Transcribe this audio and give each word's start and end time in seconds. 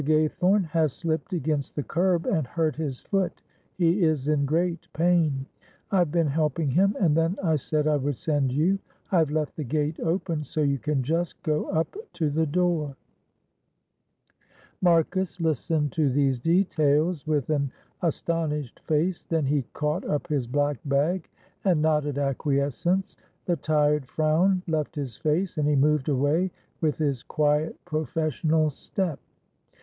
Gaythorne 0.03 0.65
has 0.69 0.93
slipped 0.93 1.31
against 1.31 1.75
the 1.75 1.83
curb 1.83 2.25
and 2.25 2.47
hurt 2.47 2.75
his 2.75 3.01
foot; 3.01 3.43
he 3.77 4.01
is 4.03 4.27
in 4.27 4.45
great 4.47 4.87
pain. 4.93 5.45
I 5.91 5.99
have 5.99 6.11
been 6.11 6.25
helping 6.25 6.71
him, 6.71 6.95
and 6.99 7.15
then 7.15 7.37
I 7.43 7.55
said 7.57 7.87
I 7.87 7.97
would 7.97 8.17
send 8.17 8.51
you. 8.51 8.79
I 9.11 9.19
have 9.19 9.29
left 9.29 9.55
the 9.57 9.63
gate 9.63 9.99
open 9.99 10.43
so 10.43 10.61
you 10.61 10.79
can 10.79 11.03
just 11.03 11.43
go 11.43 11.65
up 11.69 11.95
to 12.13 12.31
the 12.31 12.47
door." 12.47 12.95
Marcus 14.81 15.39
listened 15.39 15.91
to 15.91 16.09
these 16.09 16.39
details 16.39 17.27
with 17.27 17.51
an 17.51 17.71
astonished 18.01 18.79
face; 18.79 19.21
then 19.25 19.45
he 19.45 19.65
caught 19.73 20.03
up 20.09 20.25
his 20.25 20.47
black 20.47 20.79
bag 20.83 21.29
and 21.63 21.79
nodded 21.79 22.17
acquiescence. 22.17 23.17
The 23.45 23.55
tired 23.55 24.07
frown 24.07 24.63
left 24.67 24.95
his 24.95 25.15
face, 25.17 25.59
and 25.59 25.67
he 25.67 25.75
moved 25.75 26.09
away 26.09 26.49
with 26.81 26.97
his 26.97 27.21
quiet, 27.21 27.75
professional 27.85 28.71
step. 28.71 29.19